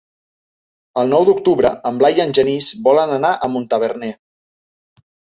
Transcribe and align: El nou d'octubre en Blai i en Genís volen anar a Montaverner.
El 1.01 1.09
nou 1.15 1.25
d'octubre 1.25 1.69
en 1.89 1.99
Blai 2.01 2.17
i 2.19 2.23
en 2.23 2.33
Genís 2.37 2.69
volen 2.87 3.13
anar 3.17 3.31
a 3.35 3.49
Montaverner. 3.57 4.09